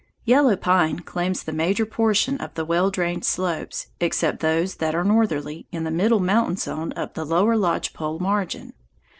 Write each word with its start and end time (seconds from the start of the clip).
Yellow 0.25 0.55
pine 0.55 1.01
claims 1.01 1.43
the 1.43 1.51
major 1.53 1.85
portion 1.85 2.39
of 2.39 2.55
the 2.55 2.65
well 2.65 2.89
drained 2.89 3.23
slopes, 3.23 3.89
except 3.99 4.39
those 4.39 4.77
that 4.77 4.95
are 4.95 5.03
northerly, 5.03 5.67
in 5.71 5.83
the 5.83 5.91
middle 5.91 6.19
mountain 6.19 6.55
zone 6.57 6.91
up 6.95 7.13
to 7.13 7.21
the 7.21 7.25
lower 7.35 7.55
lodge 7.55 7.93
pole 7.93 8.17
margin. 8.17 8.73